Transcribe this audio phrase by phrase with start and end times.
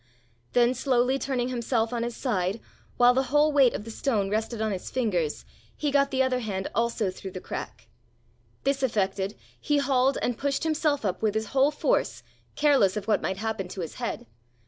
[0.53, 2.59] Then slowly turning himself on his side,
[2.97, 5.45] while the whole weight of the stone rested on his fingers,
[5.77, 7.87] he got the other hand also through the crack.
[8.63, 12.23] This effected, he hauled and pushed himself up with his whole force,
[12.55, 14.25] careless of what might happen to his head.